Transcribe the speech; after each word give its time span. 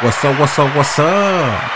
What's 0.00 0.24
up? 0.24 0.40
What's 0.40 0.58
up? 0.58 0.74
What's 0.76 0.98
up? 0.98 1.70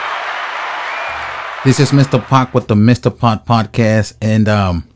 This 1.65 1.79
is 1.79 1.93
Mr. 1.93 2.21
Pock 2.21 2.55
with 2.55 2.67
the 2.67 2.75
Mr. 2.75 3.17
Pock 3.17 3.47
podcast, 3.47 4.15
and 4.21 4.49
um, 4.49 4.89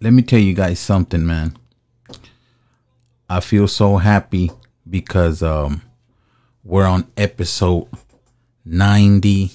let 0.00 0.12
me 0.12 0.20
tell 0.20 0.38
you 0.38 0.52
guys 0.52 0.78
something, 0.78 1.24
man. 1.24 1.56
I 3.30 3.40
feel 3.40 3.66
so 3.68 3.96
happy 3.96 4.50
because 4.88 5.42
um, 5.42 5.80
we're 6.62 6.86
on 6.86 7.10
episode 7.16 7.88
ninety 8.66 9.52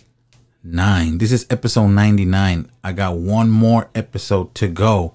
nine. 0.64 1.20
This 1.20 1.32
is 1.32 1.46
episode 1.52 1.88
ninety 1.90 2.26
nine. 2.26 2.72
I 2.84 2.94
got 2.94 3.18
one 3.18 3.52
more 3.52 3.90
episode 3.94 4.56
to 4.56 4.68
go. 4.68 5.14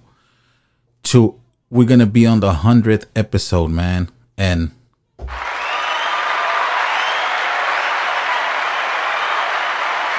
To 1.05 1.41
we're 1.69 1.89
gonna 1.89 2.07
be 2.07 2.27
on 2.27 2.39
the 2.39 2.53
hundredth 2.53 3.07
episode, 3.17 3.73
man, 3.73 4.09
and 4.39 4.71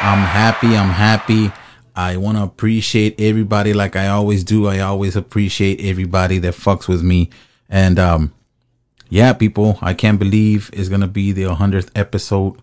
I'm 0.03 0.19
happy. 0.19 0.75
I'm 0.75 0.89
happy. 0.89 1.49
I 1.95 2.17
want 2.17 2.37
to 2.37 2.43
appreciate 2.43 3.21
everybody 3.21 3.73
like 3.73 3.95
I 3.95 4.09
always 4.09 4.43
do. 4.43 4.67
I 4.67 4.79
always 4.79 5.15
appreciate 5.15 5.79
everybody 5.79 6.39
that 6.39 6.55
fucks 6.55 6.89
with 6.89 7.01
me. 7.01 7.29
And 7.69 7.97
um 7.97 8.33
yeah, 9.09 9.31
people, 9.31 9.79
I 9.81 9.93
can't 9.93 10.19
believe 10.19 10.69
it's 10.73 10.89
going 10.89 11.01
to 11.01 11.07
be 11.07 11.31
the 11.31 11.43
100th 11.43 11.89
episode. 11.95 12.59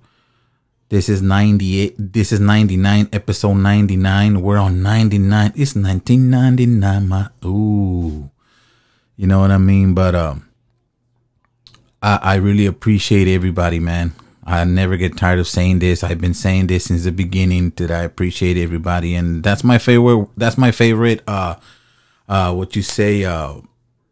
This 0.90 1.08
is 1.08 1.22
98. 1.22 1.94
This 1.96 2.30
is 2.30 2.40
99, 2.40 3.08
episode 3.10 3.54
99. 3.54 4.42
We're 4.42 4.58
on 4.58 4.82
99. 4.82 5.52
It's 5.56 5.74
1999. 5.74 7.08
My 7.08 7.28
ooh. 7.42 8.30
You 9.16 9.26
know 9.26 9.40
what 9.40 9.50
I 9.50 9.58
mean? 9.58 9.94
But 9.94 10.14
um 10.14 10.46
I 12.02 12.18
I 12.22 12.34
really 12.34 12.66
appreciate 12.66 13.28
everybody, 13.28 13.80
man. 13.80 14.12
I 14.44 14.64
never 14.64 14.96
get 14.96 15.16
tired 15.16 15.38
of 15.38 15.48
saying 15.48 15.80
this. 15.80 16.02
I've 16.02 16.20
been 16.20 16.34
saying 16.34 16.68
this 16.68 16.84
since 16.84 17.04
the 17.04 17.12
beginning 17.12 17.70
that 17.76 17.90
I 17.90 18.02
appreciate 18.02 18.56
everybody 18.56 19.14
and 19.14 19.42
that's 19.42 19.62
my 19.62 19.78
favorite 19.78 20.28
that's 20.36 20.56
my 20.56 20.72
favorite 20.72 21.22
uh 21.26 21.56
uh 22.28 22.54
what 22.54 22.74
you 22.74 22.82
say 22.82 23.24
uh 23.24 23.60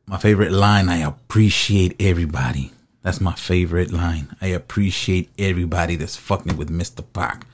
my 0.09 0.17
favorite 0.17 0.53
line, 0.53 0.89
I 0.89 0.99
appreciate 0.99 1.95
everybody. 2.01 2.73
That's 3.03 3.21
my 3.21 3.35
favorite 3.35 3.93
line. 3.93 4.35
I 4.41 4.47
appreciate 4.47 5.29
everybody 5.39 5.97
that's 5.97 6.17
fucking 6.17 6.57
with 6.57 6.71
Mr. 6.71 7.05
Pock. 7.13 7.47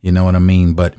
You 0.00 0.10
know 0.10 0.24
what 0.24 0.34
I 0.34 0.40
mean? 0.40 0.74
But 0.74 0.96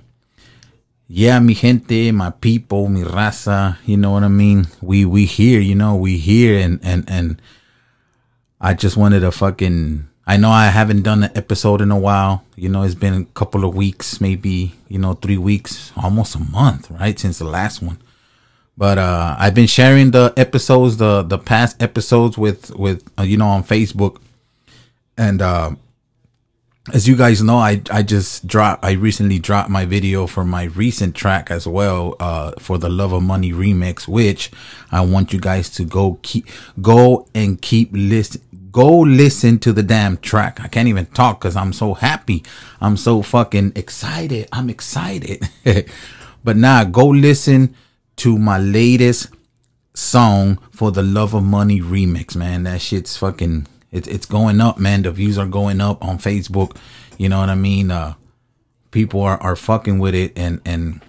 yeah, 1.08 1.40
mi 1.40 1.54
gente, 1.54 2.12
my 2.14 2.30
people, 2.30 2.88
mi 2.88 3.04
raza, 3.04 3.78
you 3.86 3.98
know 3.98 4.12
what 4.12 4.24
I 4.24 4.30
mean? 4.30 4.68
We 4.82 5.04
we 5.04 5.26
here, 5.26 5.60
you 5.60 5.76
know, 5.76 5.96
we 5.96 6.18
here 6.18 6.58
and 6.58 6.80
and 6.82 7.04
and 7.10 7.42
I 8.62 8.74
just 8.74 8.96
wanted 8.96 9.22
to 9.22 9.32
fucking 9.32 10.08
I 10.30 10.38
know 10.38 10.52
I 10.52 10.68
haven't 10.68 11.02
done 11.02 11.24
an 11.24 11.32
episode 11.34 11.82
in 11.82 11.90
a 11.90 11.98
while. 11.98 12.44
You 12.56 12.70
know, 12.70 12.84
it's 12.84 12.94
been 12.94 13.16
a 13.16 13.26
couple 13.34 13.66
of 13.66 13.74
weeks, 13.74 14.22
maybe, 14.22 14.76
you 14.88 15.00
know, 15.00 15.14
three 15.14 15.40
weeks, 15.40 15.92
almost 15.98 16.36
a 16.36 16.40
month, 16.40 16.92
right? 16.92 17.18
Since 17.18 17.40
the 17.40 17.46
last 17.46 17.82
one. 17.82 17.98
But 18.78 19.00
uh 19.00 19.36
I've 19.40 19.56
been 19.56 19.66
sharing 19.66 20.12
the 20.12 20.32
episodes, 20.38 20.98
the 20.98 21.24
the 21.24 21.40
past 21.40 21.82
episodes 21.82 22.38
with 22.38 22.70
with 22.76 23.10
uh, 23.18 23.24
you 23.24 23.38
know 23.38 23.48
on 23.48 23.64
Facebook. 23.64 24.22
And 25.18 25.42
uh 25.42 25.72
as 26.94 27.08
you 27.08 27.16
guys 27.16 27.42
know, 27.42 27.58
I 27.58 27.82
I 27.90 28.04
just 28.04 28.46
dropped 28.46 28.86
I 28.86 28.92
recently 28.92 29.40
dropped 29.40 29.72
my 29.72 29.86
video 29.86 30.28
for 30.28 30.46
my 30.46 30.66
recent 30.66 31.16
track 31.16 31.50
as 31.50 31.66
well 31.68 32.16
uh 32.20 32.52
for 32.60 32.78
the 32.78 32.88
Love 32.90 33.14
of 33.14 33.24
Money 33.24 33.52
remix 33.52 34.08
which 34.08 34.52
I 34.92 35.02
want 35.02 35.34
you 35.34 35.40
guys 35.40 35.72
to 35.72 35.84
go 35.84 36.20
keep 36.22 36.46
go 36.82 37.28
and 37.34 37.60
keep 37.60 37.90
listen 37.94 38.42
go 38.72 39.00
listen 39.00 39.60
to 39.60 39.74
the 39.74 39.84
damn 39.84 40.18
track. 40.18 40.60
I 40.62 40.68
can't 40.68 40.88
even 40.88 41.06
talk 41.08 41.42
cuz 41.42 41.56
I'm 41.56 41.74
so 41.74 41.94
happy. 41.94 42.44
I'm 42.82 42.98
so 42.98 43.22
fucking 43.22 43.74
excited. 43.76 44.48
I'm 44.52 44.70
excited. 44.70 45.48
but 46.44 46.58
now 46.58 46.84
go 46.84 47.08
listen 47.08 47.76
to 48.18 48.38
my 48.38 48.58
latest 48.58 49.28
song 49.94 50.60
for 50.72 50.92
the 50.92 51.04
Love 51.04 51.34
of 51.34 51.44
Money 51.44 51.82
remix, 51.82 52.36
man. 52.36 52.64
That 52.64 52.82
shit's 52.82 53.18
fucking 53.18 53.68
it's 53.92 54.08
it's 54.08 54.26
going 54.26 54.62
up, 54.62 54.78
man. 54.78 55.02
The 55.02 55.12
views 55.12 55.38
are 55.38 55.48
going 55.48 55.82
up 55.82 56.04
on 56.04 56.18
Facebook. 56.18 56.76
You 57.18 57.30
know 57.30 57.40
what 57.40 57.50
I 57.50 57.56
mean? 57.56 57.92
Uh 57.92 58.14
people 58.92 59.22
are, 59.22 59.42
are 59.42 59.56
fucking 59.56 60.00
with 60.00 60.16
it 60.16 60.38
and 60.38 60.62
and 60.66 61.02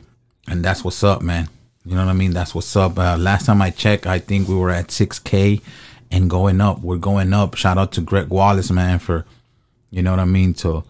and 0.48 0.64
that's 0.64 0.82
what's 0.84 1.04
up, 1.04 1.22
man. 1.22 1.48
You 1.84 1.94
know 1.94 2.04
what 2.04 2.10
I 2.10 2.14
mean? 2.14 2.32
That's 2.32 2.54
what's 2.54 2.76
up. 2.76 2.98
Uh, 2.98 3.16
last 3.16 3.46
time 3.46 3.62
I 3.62 3.70
checked, 3.70 4.06
I 4.06 4.18
think 4.18 4.48
we 4.48 4.54
were 4.54 4.70
at 4.70 4.88
6k 4.88 5.62
and 6.10 6.28
going 6.28 6.60
up. 6.60 6.80
We're 6.80 6.96
going 6.96 7.32
up. 7.32 7.54
Shout 7.54 7.78
out 7.78 7.92
to 7.92 8.00
Greg 8.00 8.28
Wallace, 8.28 8.70
man, 8.70 8.98
for 8.98 9.24
you 9.90 10.02
know 10.02 10.10
what 10.10 10.20
I 10.20 10.24
mean, 10.24 10.54
to 10.54 10.84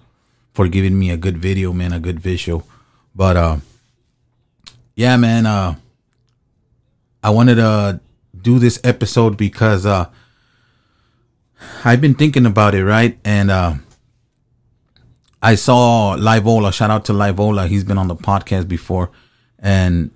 for 0.52 0.68
giving 0.68 0.98
me 0.98 1.10
a 1.10 1.16
good 1.16 1.38
video, 1.38 1.72
man, 1.72 1.92
a 1.92 2.00
good 2.00 2.20
visual. 2.20 2.66
But 3.14 3.36
uh 3.36 3.56
yeah, 4.94 5.16
man, 5.16 5.46
uh 5.46 5.76
I 7.22 7.30
wanted 7.30 7.56
to 7.56 8.00
do 8.40 8.58
this 8.58 8.80
episode 8.84 9.36
because 9.36 9.86
uh 9.86 10.08
I've 11.84 12.00
been 12.00 12.14
thinking 12.14 12.46
about 12.46 12.74
it, 12.74 12.84
right? 12.84 13.18
And 13.24 13.50
uh 13.50 13.74
I 15.42 15.54
saw 15.54 16.16
Livola, 16.18 16.72
shout 16.72 16.90
out 16.90 17.06
to 17.06 17.12
Livola. 17.12 17.66
He's 17.66 17.84
been 17.84 17.98
on 17.98 18.08
the 18.08 18.16
podcast 18.16 18.68
before 18.68 19.10
and 19.58 20.10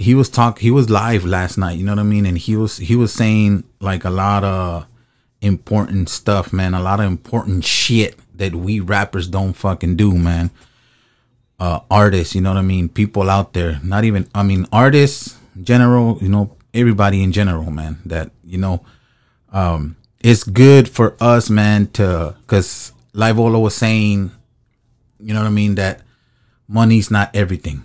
he 0.00 0.14
was 0.14 0.30
talk 0.30 0.60
he 0.60 0.70
was 0.70 0.88
live 0.88 1.26
last 1.26 1.58
night, 1.58 1.76
you 1.76 1.84
know 1.84 1.92
what 1.92 1.98
I 1.98 2.04
mean? 2.04 2.24
And 2.24 2.38
he 2.38 2.56
was 2.56 2.78
he 2.78 2.96
was 2.96 3.12
saying 3.12 3.64
like 3.80 4.04
a 4.04 4.10
lot 4.10 4.42
of 4.44 4.86
important 5.42 6.08
stuff, 6.08 6.54
man, 6.54 6.72
a 6.72 6.80
lot 6.80 7.00
of 7.00 7.06
important 7.06 7.66
shit 7.66 8.16
that 8.34 8.54
we 8.54 8.80
rappers 8.80 9.28
don't 9.28 9.52
fucking 9.52 9.96
do, 9.96 10.16
man. 10.16 10.50
Uh 11.58 11.80
artists, 11.90 12.34
you 12.34 12.40
know 12.40 12.48
what 12.48 12.58
I 12.58 12.62
mean? 12.62 12.88
People 12.88 13.28
out 13.28 13.52
there, 13.52 13.78
not 13.84 14.04
even 14.04 14.26
I 14.34 14.42
mean 14.42 14.66
artists 14.72 15.36
general, 15.62 16.16
you 16.22 16.30
know, 16.30 16.56
everybody 16.72 17.22
in 17.22 17.30
general, 17.30 17.70
man, 17.70 17.98
that, 18.06 18.30
you 18.42 18.56
know, 18.56 18.80
um 19.52 19.96
it's 20.20 20.44
good 20.44 20.88
for 20.88 21.14
us, 21.20 21.50
man, 21.50 21.88
to 21.88 22.36
cuz 22.46 22.92
Livola 23.12 23.60
was 23.60 23.74
saying, 23.74 24.30
you 25.20 25.34
know 25.34 25.40
what 25.40 25.46
I 25.46 25.50
mean, 25.50 25.74
that 25.74 26.00
money's 26.66 27.10
not 27.10 27.28
everything. 27.36 27.84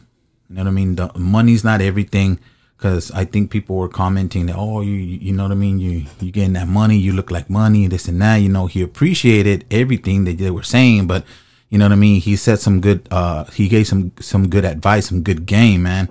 You 0.49 0.55
know 0.55 0.63
what 0.63 0.69
I 0.69 0.71
mean? 0.71 0.95
The 0.95 1.11
money's 1.15 1.63
not 1.63 1.81
everything 1.81 2.39
because 2.77 3.11
I 3.11 3.25
think 3.25 3.51
people 3.51 3.77
were 3.77 3.89
commenting 3.89 4.45
that, 4.47 4.55
oh, 4.57 4.81
you 4.81 4.93
you 4.93 5.33
know 5.33 5.43
what 5.43 5.51
I 5.51 5.55
mean? 5.55 5.79
You 5.79 6.05
you 6.19 6.31
getting 6.31 6.53
that 6.53 6.67
money, 6.67 6.97
you 6.97 7.13
look 7.13 7.31
like 7.31 7.49
money, 7.49 7.87
this 7.87 8.07
and 8.07 8.21
that. 8.21 8.37
You 8.37 8.49
know, 8.49 8.67
he 8.67 8.81
appreciated 8.81 9.65
everything 9.71 10.25
that 10.25 10.37
they 10.37 10.51
were 10.51 10.63
saying, 10.63 11.07
but 11.07 11.25
you 11.69 11.77
know 11.77 11.85
what 11.85 11.93
I 11.93 11.95
mean? 11.95 12.21
He 12.21 12.35
said 12.35 12.59
some 12.59 12.81
good. 12.81 13.07
Uh, 13.09 13.45
he 13.45 13.67
gave 13.67 13.87
some 13.87 14.11
some 14.19 14.49
good 14.49 14.65
advice, 14.65 15.07
some 15.07 15.23
good 15.23 15.45
game, 15.45 15.83
man. 15.83 16.09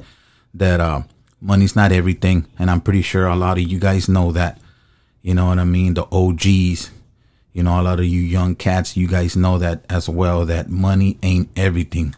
That 0.53 0.81
uh, 0.81 1.03
money's 1.41 1.77
not 1.77 1.93
everything, 1.93 2.47
and 2.59 2.71
I'm 2.71 2.81
pretty 2.81 3.03
sure 3.03 3.27
a 3.27 3.37
lot 3.37 3.59
of 3.59 3.65
you 3.65 3.79
guys 3.79 4.09
know 4.09 4.33
that. 4.33 4.61
You 5.23 5.35
know 5.35 5.47
what 5.47 5.59
I 5.59 5.65
mean? 5.65 5.95
The 5.95 6.07
OGs. 6.11 6.91
You 7.53 7.63
know, 7.63 7.81
a 7.81 7.83
lot 7.83 8.01
of 8.01 8.07
you 8.07 8.21
young 8.21 8.57
cats, 8.57 8.97
you 8.97 9.07
guys 9.07 9.37
know 9.37 9.59
that 9.59 9.85
as 9.89 10.09
well. 10.09 10.45
That 10.45 10.71
money 10.71 11.19
ain't 11.23 11.51
everything 11.57 12.17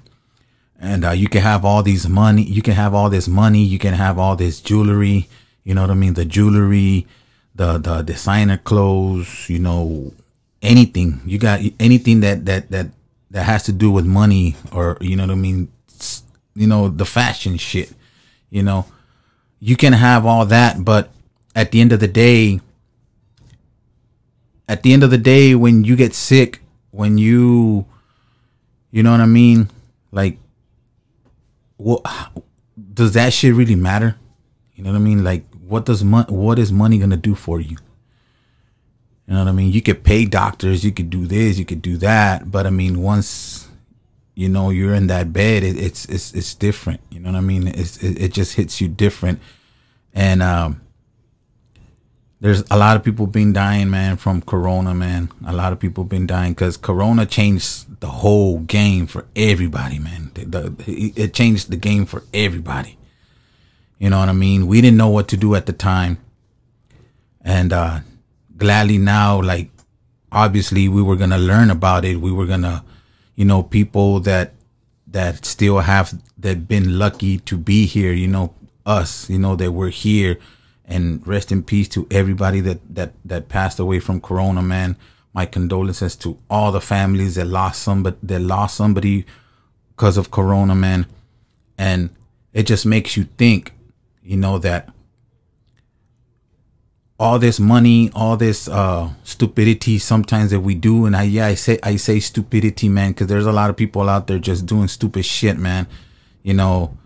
and 0.81 1.05
uh, 1.05 1.11
you 1.11 1.29
can 1.29 1.43
have 1.43 1.65
all 1.65 1.83
these 1.83 2.09
money 2.09 2.43
you 2.43 2.63
can 2.63 2.75
have 2.75 2.95
all 2.95 3.09
this 3.09 3.29
money 3.29 3.65
you 3.65 3.79
can 3.79 3.95
have 3.95 4.19
all 4.19 4.37
this 4.37 4.61
jewelry 4.61 5.29
you 5.65 5.75
know 5.75 5.81
what 5.81 5.91
i 5.91 5.95
mean? 5.95 6.15
The 6.15 6.25
jewelry 6.25 7.07
the 7.57 7.79
the 7.79 8.03
designer 8.03 8.57
clothes 8.57 9.51
you 9.51 9.59
know 9.59 10.13
anything. 10.63 11.21
You 11.27 11.39
got 11.39 11.61
anything 11.81 12.21
that 12.21 12.47
that 12.47 12.71
that 12.71 12.87
that 13.31 13.45
has 13.45 13.65
to 13.65 13.73
do 13.73 13.91
with 13.91 14.07
money 14.07 14.55
or 14.73 14.97
you 15.01 15.17
know 15.17 15.25
what 15.25 15.33
i 15.33 15.35
mean? 15.35 15.69
You 16.55 16.67
know 16.67 16.89
the 16.89 17.05
fashion 17.05 17.57
shit 17.57 17.93
you 18.49 18.63
know? 18.63 18.87
You 19.59 19.75
can 19.75 19.93
have 19.93 20.25
all 20.25 20.47
that 20.47 20.85
but 20.85 21.11
at 21.55 21.73
the 21.73 21.81
end 21.81 21.93
of 21.93 21.99
the 22.01 22.09
day 22.09 22.61
at 24.69 24.83
the 24.83 24.93
end 24.93 25.03
of 25.03 25.11
the 25.11 25.19
day 25.19 25.55
when 25.55 25.83
you 25.83 25.97
get 25.97 26.15
sick 26.15 26.61
when 26.91 27.19
you 27.19 27.87
you 28.93 29.03
know 29.03 29.11
what 29.11 29.21
i 29.21 29.27
mean? 29.27 29.69
Like 30.13 30.39
what 31.77 32.05
does 32.93 33.13
that 33.13 33.33
shit 33.33 33.55
really 33.55 33.77
matter? 33.77 34.17
You 34.75 34.85
know 34.85 34.91
what 34.91 34.97
I 34.97 35.01
mean? 35.01 35.25
Like, 35.25 35.45
what 35.55 35.85
does 35.85 36.05
money? 36.05 36.33
What 36.33 36.59
is 36.59 36.73
money 36.73 36.99
gonna 36.99 37.17
do 37.17 37.35
for 37.35 37.61
you? 37.61 37.77
You 39.27 39.35
know 39.35 39.41
what 39.41 39.49
I 39.49 39.53
mean? 39.53 39.73
You 39.73 39.83
could 39.83 40.05
pay 40.05 40.25
doctors, 40.25 40.85
you 40.85 40.93
could 40.93 41.11
do 41.11 41.27
this, 41.27 41.59
you 41.59 41.65
could 41.65 41.83
do 41.83 41.97
that, 41.99 42.51
but 42.51 42.67
I 42.67 42.71
mean, 42.71 43.03
once 43.03 43.69
you 44.35 44.49
know 44.49 44.71
you're 44.71 44.95
in 44.95 45.09
that 45.09 45.33
bed, 45.33 45.65
it, 45.65 45.77
it's 45.77 46.05
it's 46.07 46.33
it's 46.33 46.55
different. 46.55 47.01
You 47.11 47.21
know 47.21 47.33
what 47.33 47.39
I 47.39 47.41
mean? 47.41 47.67
It's 47.69 47.97
it, 48.03 48.21
it 48.23 48.33
just 48.33 48.55
hits 48.55 48.81
you 48.81 48.89
different, 48.89 49.41
and 50.15 50.43
um, 50.43 50.81
there's 52.41 52.63
a 52.71 52.77
lot 52.77 52.97
of 52.97 53.05
people 53.05 53.27
been 53.27 53.53
dying, 53.53 53.89
man, 53.89 54.17
from 54.17 54.43
Corona, 54.43 54.95
man. 54.95 55.31
A 55.47 55.53
lot 55.53 55.73
of 55.73 55.81
people 55.81 56.05
been 56.05 56.27
dying 56.27 56.53
because 56.53 56.77
Corona 56.77 57.25
changed 57.25 58.01
the 58.01 58.09
whole 58.09 58.59
game 58.61 59.07
for 59.07 59.27
everybody, 59.35 59.99
man. 59.99 60.31
The, 60.35 60.45
the, 60.45 61.13
it 61.17 61.33
changed 61.33 61.71
the 61.71 61.77
game 61.77 62.05
for 62.05 62.25
everybody. 62.35 62.99
You 63.99 64.11
know 64.11 64.19
what 64.19 64.29
I 64.29 64.35
mean? 64.35 64.67
We 64.67 64.83
didn't 64.83 64.99
know 64.99 65.09
what 65.09 65.29
to 65.29 65.37
do 65.39 65.55
at 65.55 65.65
the 65.65 65.73
time, 65.73 66.19
and 67.41 67.73
uh, 67.73 68.01
gladly 68.59 68.99
now, 68.99 69.41
like 69.41 69.71
obviously 70.31 70.89
we 70.89 71.01
were 71.03 71.17
gonna 71.17 71.39
learn 71.39 71.71
about 71.71 72.05
it. 72.05 72.17
We 72.17 72.31
were 72.31 72.45
gonna, 72.45 72.85
you 73.35 73.47
know, 73.47 73.63
people 73.63 74.21
that 74.21 74.53
that 75.07 75.47
still 75.47 75.79
have 75.79 76.13
that 76.37 76.69
been 76.69 76.99
lucky 76.99 77.39
to 77.39 77.57
be 77.57 77.87
here. 77.87 78.13
You 78.13 78.29
know, 78.29 78.55
us. 78.85 79.31
You 79.31 79.39
know 79.39 79.57
that 79.57 79.73
we're 79.73 79.89
here, 79.89 80.39
and 80.87 81.27
rest 81.27 81.51
in 81.51 81.63
peace 81.63 81.89
to 81.89 82.07
everybody 82.11 82.61
that 82.61 82.79
that 82.95 83.13
that 83.25 83.49
passed 83.49 83.79
away 83.79 84.01
from 84.01 84.21
Corona, 84.21 84.63
man. 84.63 84.97
My 85.33 85.45
condolences 85.45 86.17
to 86.17 86.39
all 86.49 86.73
the 86.73 86.81
families 86.81 87.35
that 87.35 87.47
lost 87.47 87.83
somebody 87.83 88.17
that 88.23 88.41
lost 88.41 88.77
somebody 88.77 89.27
because 89.91 90.17
of 90.17 90.31
Corona, 90.31 90.75
man. 90.75 91.07
And 91.77 92.11
it 92.53 92.65
just 92.67 92.87
makes 92.87 93.17
you 93.17 93.25
think, 93.37 93.73
you 94.23 94.37
know, 94.37 94.59
that 94.59 94.89
all 97.19 97.39
this 97.39 97.59
money, 97.59 98.11
all 98.15 98.37
this 98.37 98.69
uh, 98.69 99.11
stupidity 99.25 99.99
sometimes 99.99 100.51
that 100.51 100.61
we 100.61 100.75
do, 100.75 101.07
and 101.07 101.17
I 101.17 101.25
yeah 101.25 101.47
I 101.47 101.55
say 101.55 101.79
I 101.83 101.97
say 101.97 102.21
stupidity, 102.21 102.89
man, 102.89 103.11
because 103.11 103.27
there's 103.27 103.47
a 103.47 103.53
lot 103.53 103.71
of 103.71 103.77
people 103.77 104.09
out 104.09 104.27
there 104.27 104.39
just 104.39 104.67
doing 104.67 104.89
stupid 104.89 105.25
shit, 105.25 105.59
man. 105.59 105.87
You 106.43 106.55
know, 106.55 106.97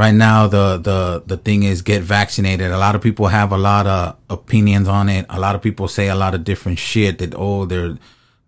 right 0.00 0.14
now 0.14 0.46
the 0.46 0.78
the 0.78 1.22
the 1.26 1.36
thing 1.36 1.62
is 1.62 1.82
get 1.82 2.02
vaccinated. 2.02 2.70
A 2.70 2.78
lot 2.78 2.94
of 2.94 3.02
people 3.02 3.26
have 3.26 3.52
a 3.52 3.58
lot 3.58 3.86
of 3.86 4.16
opinions 4.30 4.88
on 4.88 5.10
it. 5.10 5.26
A 5.28 5.38
lot 5.38 5.54
of 5.54 5.60
people 5.60 5.88
say 5.88 6.08
a 6.08 6.14
lot 6.14 6.34
of 6.34 6.42
different 6.42 6.78
shit 6.78 7.18
that 7.18 7.34
oh 7.36 7.66
they're 7.66 7.98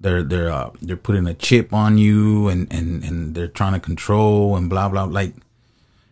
they're 0.00 0.22
they're 0.22 0.50
uh, 0.50 0.70
they're 0.81 0.96
putting 0.96 1.26
a 1.26 1.34
chip 1.34 1.75
on 1.75 1.99
you 1.99 2.49
and 2.49 2.72
and 2.72 3.04
and 3.04 3.34
they're 3.34 3.54
trying 3.60 3.75
to 3.75 3.81
control 3.81 4.56
and 4.56 4.70
blah 4.70 4.88
blah 4.88 5.04
like 5.04 5.34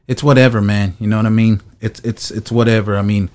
it's 0.07 0.23
whatever, 0.23 0.61
man. 0.61 0.95
You 1.01 1.07
know 1.07 1.17
what 1.17 1.27
I 1.27 1.31
mean? 1.31 1.63
It's 1.81 2.01
it's 2.01 2.31
it's 2.31 2.53
whatever. 2.53 2.99
I 2.99 3.03
mean 3.03 3.31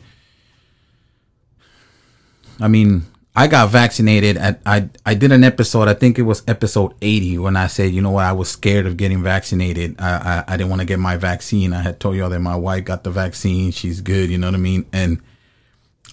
I 2.60 2.68
mean, 2.68 3.06
I 3.36 3.48
got 3.48 3.70
vaccinated. 3.70 4.38
At, 4.38 4.62
I 4.66 4.90
I 5.06 5.14
did 5.14 5.32
an 5.34 5.44
episode. 5.44 5.90
I 5.90 5.94
think 5.94 6.18
it 6.18 6.22
was 6.22 6.42
episode 6.48 6.94
eighty 7.02 7.38
when 7.38 7.58
I 7.58 7.68
said, 7.68 7.92
you 7.92 8.02
know 8.02 8.12
what, 8.12 8.24
I 8.24 8.32
was 8.32 8.50
scared 8.50 8.86
of 8.86 8.96
getting 8.96 9.22
vaccinated. 9.22 10.00
I 10.00 10.44
I, 10.48 10.54
I 10.54 10.58
didn't 10.58 10.70
want 10.70 10.82
to 10.82 10.86
get 10.86 11.00
my 11.00 11.18
vaccine. 11.18 11.74
I 11.74 11.82
had 11.82 12.00
told 12.00 12.16
y'all 12.16 12.30
that 12.30 12.40
my 12.40 12.56
wife 12.56 12.86
got 12.86 13.04
the 13.04 13.12
vaccine. 13.12 13.72
She's 13.72 14.00
good. 14.00 14.30
You 14.30 14.38
know 14.38 14.48
what 14.48 14.56
I 14.56 14.60
mean? 14.60 14.86
And 14.94 15.22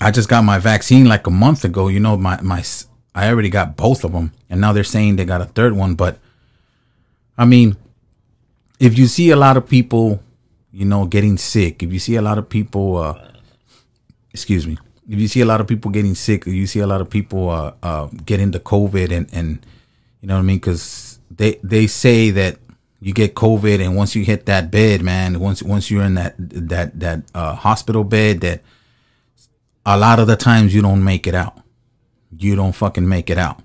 I 0.00 0.10
just 0.10 0.28
got 0.28 0.42
my 0.42 0.58
vaccine 0.58 1.06
like 1.06 1.26
a 1.28 1.30
month 1.30 1.64
ago. 1.64 1.86
You 1.86 2.00
know, 2.00 2.16
my 2.16 2.40
my 2.40 2.64
I 3.14 3.28
already 3.28 3.50
got 3.50 3.76
both 3.76 4.02
of 4.02 4.12
them, 4.12 4.32
and 4.50 4.60
now 4.60 4.72
they're 4.72 4.82
saying 4.82 5.14
they 5.14 5.24
got 5.24 5.40
a 5.40 5.46
third 5.46 5.74
one. 5.74 5.94
But 5.94 6.18
I 7.38 7.44
mean, 7.44 7.76
if 8.80 8.98
you 8.98 9.06
see 9.06 9.30
a 9.30 9.36
lot 9.36 9.56
of 9.56 9.68
people, 9.68 10.20
you 10.72 10.86
know, 10.86 11.06
getting 11.06 11.38
sick, 11.38 11.84
if 11.84 11.92
you 11.92 12.00
see 12.00 12.16
a 12.16 12.22
lot 12.22 12.38
of 12.38 12.48
people, 12.48 12.96
uh, 12.96 13.14
excuse 14.32 14.66
me 14.66 14.76
if 15.08 15.18
you 15.18 15.28
see 15.28 15.40
a 15.40 15.46
lot 15.46 15.60
of 15.60 15.66
people 15.66 15.90
getting 15.90 16.14
sick, 16.14 16.46
you 16.46 16.66
see 16.66 16.80
a 16.80 16.86
lot 16.86 17.00
of 17.00 17.10
people 17.10 17.50
uh, 17.50 17.72
uh, 17.82 18.08
getting 18.24 18.50
the 18.50 18.60
COVID, 18.60 19.10
and 19.10 19.28
and 19.32 19.64
you 20.20 20.28
know 20.28 20.34
what 20.34 20.40
I 20.40 20.42
mean, 20.42 20.58
because 20.58 21.18
they 21.30 21.58
they 21.62 21.86
say 21.86 22.30
that 22.30 22.58
you 23.00 23.12
get 23.12 23.34
COVID, 23.34 23.84
and 23.84 23.96
once 23.96 24.14
you 24.14 24.24
hit 24.24 24.46
that 24.46 24.70
bed, 24.70 25.02
man, 25.02 25.40
once 25.40 25.62
once 25.62 25.90
you're 25.90 26.04
in 26.04 26.14
that 26.14 26.34
that 26.38 26.98
that 27.00 27.22
uh, 27.34 27.54
hospital 27.54 28.04
bed, 28.04 28.40
that 28.42 28.62
a 29.84 29.98
lot 29.98 30.20
of 30.20 30.28
the 30.28 30.36
times 30.36 30.74
you 30.74 30.82
don't 30.82 31.02
make 31.02 31.26
it 31.26 31.34
out. 31.34 31.58
You 32.38 32.54
don't 32.54 32.72
fucking 32.72 33.08
make 33.08 33.28
it 33.28 33.38
out. 33.38 33.60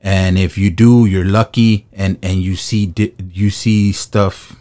And 0.00 0.38
if 0.38 0.56
you 0.56 0.70
do, 0.70 1.06
you're 1.06 1.24
lucky, 1.24 1.86
and 1.92 2.18
and 2.22 2.40
you 2.40 2.54
see 2.56 2.86
di- 2.86 3.14
you 3.32 3.50
see 3.50 3.90
stuff 3.92 4.54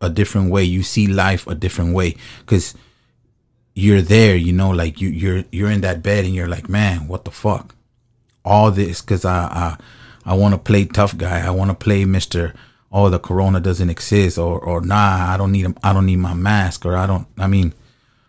a 0.00 0.08
different 0.08 0.52
way. 0.52 0.62
You 0.62 0.82
see 0.82 1.08
life 1.08 1.46
a 1.46 1.54
different 1.54 1.94
way, 1.94 2.14
because 2.40 2.74
you're 3.78 4.02
there, 4.02 4.34
you 4.34 4.52
know, 4.52 4.70
like 4.70 5.00
you 5.00 5.08
you're 5.08 5.44
you're 5.52 5.70
in 5.70 5.82
that 5.82 6.02
bed 6.02 6.24
and 6.24 6.34
you're 6.34 6.48
like, 6.48 6.68
man, 6.68 7.06
what 7.06 7.24
the 7.24 7.30
fuck? 7.30 7.76
All 8.44 8.72
this 8.72 9.00
because 9.00 9.24
I 9.24 9.76
I 10.24 10.32
I 10.32 10.34
want 10.34 10.54
to 10.54 10.58
play 10.58 10.84
tough 10.84 11.16
guy. 11.16 11.46
I 11.46 11.50
want 11.50 11.70
to 11.70 11.76
play 11.76 12.04
Mister. 12.04 12.54
Oh, 12.90 13.08
the 13.08 13.20
corona 13.20 13.60
doesn't 13.60 13.88
exist, 13.88 14.36
or 14.36 14.58
or 14.58 14.80
nah, 14.80 15.32
I 15.32 15.36
don't 15.36 15.52
need 15.52 15.72
I 15.84 15.92
don't 15.92 16.06
need 16.06 16.16
my 16.16 16.34
mask, 16.34 16.86
or 16.86 16.96
I 16.96 17.06
don't. 17.06 17.28
I 17.38 17.46
mean, 17.46 17.72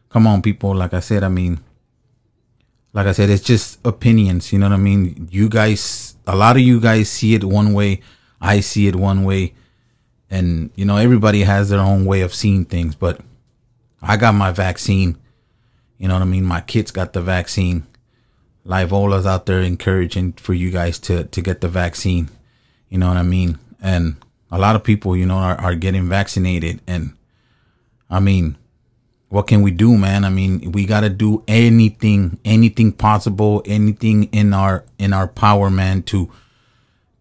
come 0.09 0.27
on, 0.27 0.43
people. 0.43 0.75
Like 0.75 0.93
I 0.93 0.99
said, 0.99 1.23
I 1.23 1.29
mean, 1.29 1.61
like 2.93 3.07
I 3.07 3.13
said, 3.13 3.31
it's 3.31 3.43
just 3.43 3.79
opinions. 3.83 4.53
You 4.53 4.59
know 4.59 4.69
what 4.69 4.75
I 4.75 4.77
mean? 4.77 5.29
You 5.31 5.49
guys, 5.49 6.15
a 6.27 6.35
lot 6.35 6.57
of 6.57 6.61
you 6.61 6.79
guys 6.79 7.09
see 7.09 7.33
it 7.33 7.43
one 7.43 7.73
way. 7.73 8.01
I 8.39 8.59
see 8.59 8.87
it 8.87 8.95
one 8.95 9.23
way, 9.23 9.55
and 10.29 10.69
you 10.75 10.85
know 10.85 10.97
everybody 10.97 11.41
has 11.41 11.69
their 11.69 11.79
own 11.79 12.05
way 12.05 12.21
of 12.21 12.35
seeing 12.35 12.65
things. 12.65 12.93
But 12.93 13.21
I 13.99 14.15
got 14.15 14.35
my 14.35 14.51
vaccine 14.51 15.17
you 15.99 16.07
know 16.07 16.15
what 16.15 16.23
I 16.23 16.25
mean? 16.25 16.45
My 16.45 16.61
kids 16.61 16.91
got 16.91 17.13
the 17.13 17.21
vaccine. 17.21 17.85
Livola's 18.63 19.25
out 19.25 19.45
there 19.45 19.59
encouraging 19.59 20.33
for 20.33 20.53
you 20.53 20.71
guys 20.71 20.97
to 20.99 21.25
to 21.25 21.41
get 21.41 21.61
the 21.61 21.67
vaccine. 21.67 22.29
You 22.89 22.97
know 22.97 23.09
what 23.09 23.17
I 23.17 23.23
mean? 23.23 23.59
And 23.81 24.15
a 24.49 24.57
lot 24.57 24.75
of 24.75 24.83
people, 24.83 25.15
you 25.15 25.25
know, 25.25 25.37
are, 25.37 25.59
are 25.59 25.75
getting 25.75 26.07
vaccinated. 26.09 26.81
And 26.87 27.13
I 28.09 28.19
mean, 28.19 28.57
what 29.27 29.47
can 29.47 29.61
we 29.61 29.71
do, 29.71 29.97
man? 29.97 30.23
I 30.23 30.29
mean, 30.29 30.71
we 30.71 30.85
gotta 30.85 31.09
do 31.09 31.43
anything, 31.47 32.39
anything 32.45 32.93
possible, 32.93 33.61
anything 33.65 34.23
in 34.31 34.53
our 34.53 34.85
in 34.97 35.13
our 35.13 35.27
power, 35.27 35.69
man, 35.69 36.03
to 36.03 36.31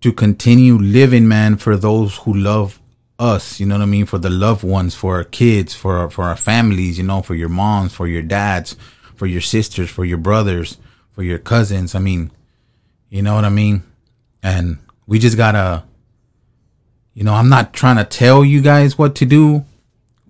to 0.02 0.12
continue 0.12 0.78
living, 0.78 1.26
man, 1.26 1.56
for 1.56 1.76
those 1.76 2.18
who 2.18 2.32
love 2.32 2.80
us, 3.18 3.58
you 3.58 3.66
know 3.66 3.74
what 3.76 3.82
I 3.82 3.86
mean, 3.86 4.06
for 4.06 4.18
the 4.18 4.30
loved 4.30 4.62
ones, 4.62 4.94
for 4.94 5.16
our 5.16 5.24
kids, 5.24 5.74
for 5.74 5.96
our, 5.96 6.10
for 6.10 6.24
our 6.24 6.36
families, 6.36 6.98
you 6.98 7.04
know, 7.04 7.22
for 7.22 7.34
your 7.34 7.48
moms, 7.48 7.92
for 7.92 8.06
your 8.06 8.22
dads, 8.22 8.76
for 9.16 9.26
your 9.26 9.40
sisters, 9.40 9.90
for 9.90 10.04
your 10.04 10.18
brothers, 10.18 10.78
for 11.12 11.22
your 11.22 11.38
cousins. 11.38 11.94
I 11.94 11.98
mean, 11.98 12.30
you 13.10 13.22
know 13.22 13.34
what 13.34 13.44
I 13.44 13.48
mean? 13.48 13.82
And 14.42 14.78
we 15.06 15.18
just 15.18 15.36
gotta, 15.36 15.82
you 17.14 17.24
know, 17.24 17.34
I'm 17.34 17.48
not 17.48 17.72
trying 17.72 17.96
to 17.96 18.04
tell 18.04 18.44
you 18.44 18.60
guys 18.62 18.96
what 18.96 19.16
to 19.16 19.26
do, 19.26 19.64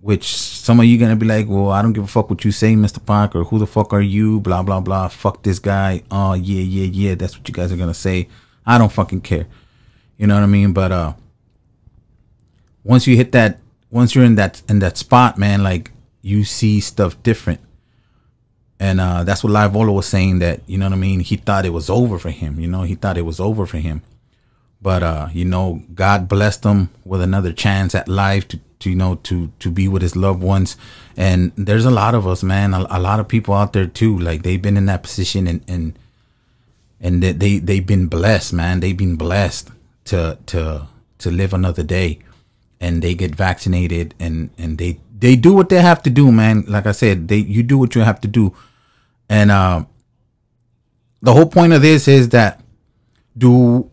which 0.01 0.35
some 0.35 0.81
of 0.81 0.87
you 0.87 0.97
gonna 0.97 1.17
be 1.17 1.27
like, 1.27 1.47
well, 1.47 1.71
I 1.71 1.83
don't 1.83 1.93
give 1.93 2.05
a 2.05 2.07
fuck 2.07 2.31
what 2.31 2.45
you 2.45 2.53
say, 2.53 2.75
Mr. 2.75 3.05
Parker. 3.05 3.45
Who 3.45 3.59
the 3.59 3.67
fuck 3.67 3.93
are 3.93 4.01
you? 4.01 4.41
Blah, 4.41 4.63
blah, 4.63 4.81
blah. 4.81 5.09
Fuck 5.09 5.43
this 5.43 5.59
guy. 5.59 6.03
Oh, 6.11 6.33
yeah, 6.33 6.63
yeah, 6.63 6.87
yeah. 6.87 7.15
That's 7.17 7.37
what 7.37 7.47
you 7.47 7.53
guys 7.53 7.71
are 7.71 7.77
gonna 7.77 7.93
say. 7.93 8.29
I 8.65 8.79
don't 8.79 8.93
fucking 8.93 9.21
care. 9.21 9.47
You 10.17 10.27
know 10.27 10.35
what 10.35 10.43
I 10.43 10.47
mean? 10.47 10.73
But, 10.73 10.93
uh, 10.93 11.13
once 12.85 13.07
you 13.07 13.17
hit 13.17 13.33
that 13.33 13.59
once 13.91 14.15
you're 14.15 14.25
in 14.25 14.35
that 14.37 14.63
in 14.69 14.79
that 14.81 14.97
spot 14.97 15.39
man 15.39 15.63
like 15.63 15.91
you 16.23 16.45
see 16.45 16.81
stuff 16.81 17.21
different. 17.23 17.61
And 18.81 19.01
uh 19.01 19.25
that's 19.25 19.43
what 19.43 19.53
Livola 19.53 19.95
was 19.95 20.07
saying 20.07 20.39
that 20.41 20.61
you 20.67 20.79
know 20.79 20.87
what 20.87 20.93
I 20.93 20.97
mean? 20.97 21.21
He 21.21 21.37
thought 21.37 21.67
it 21.67 21.73
was 21.73 21.91
over 21.91 22.19
for 22.19 22.31
him 22.31 22.61
you 22.61 22.69
know? 22.69 22.83
He 22.83 22.95
thought 22.95 23.19
it 23.19 23.23
was 23.23 23.41
over 23.41 23.67
for 23.67 23.79
him. 23.79 24.03
But 24.81 25.03
uh 25.03 25.29
you 25.33 25.45
know 25.45 25.83
God 25.95 26.29
blessed 26.29 26.65
him 26.65 26.91
with 27.05 27.21
another 27.23 27.53
chance 27.53 27.95
at 27.95 28.09
life 28.09 28.47
to, 28.49 28.61
to 28.81 28.91
you 28.91 28.97
know 28.97 29.17
to 29.17 29.51
to 29.59 29.71
be 29.71 29.89
with 29.89 30.03
his 30.03 30.17
loved 30.17 30.43
ones. 30.43 30.77
And 31.17 31.53
there's 31.57 31.85
a 31.85 31.91
lot 31.91 32.15
of 32.15 32.27
us 32.27 32.43
man 32.43 32.75
a, 32.75 32.87
a 32.91 33.01
lot 33.01 33.21
of 33.21 33.29
people 33.29 33.55
out 33.55 33.73
there 33.73 33.87
too 33.87 34.19
like 34.19 34.43
they've 34.43 34.63
been 34.63 34.77
in 34.77 34.87
that 34.87 35.03
position 35.03 35.47
and 35.47 35.65
and 35.67 35.99
and 37.01 37.23
they, 37.23 37.33
they 37.33 37.59
they've 37.59 37.87
been 37.87 38.07
blessed 38.07 38.53
man. 38.53 38.81
They've 38.81 38.97
been 38.97 39.17
blessed 39.17 39.71
to 40.07 40.39
to 40.47 40.89
to 41.19 41.31
live 41.31 41.53
another 41.53 41.83
day 41.83 42.21
and 42.81 43.03
they 43.03 43.15
get 43.15 43.35
vaccinated 43.35 44.15
and 44.19 44.51
and 44.59 44.79
they 44.79 45.01
they 45.19 45.35
do 45.35 45.53
what 45.53 45.69
they 45.69 45.81
have 45.81 46.03
to 46.05 46.11
do, 46.11 46.31
man. 46.31 46.65
Like 46.69 46.87
I 46.87 46.93
said, 46.93 47.29
they 47.29 47.39
you 47.39 47.63
do 47.63 47.79
what 47.79 47.95
you 47.95 48.03
have 48.03 48.21
to 48.23 48.29
do, 48.29 48.55
and 49.29 49.51
uh, 49.51 49.85
the 51.23 51.33
whole 51.33 51.47
point 51.47 51.73
of 51.73 51.83
this 51.83 52.07
is 52.09 52.31
that 52.31 52.61
do 53.37 53.91